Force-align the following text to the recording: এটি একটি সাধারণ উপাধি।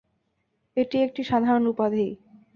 এটি 0.77 0.97
একটি 1.01 1.21
সাধারণ 1.23 1.63
উপাধি। 1.67 2.07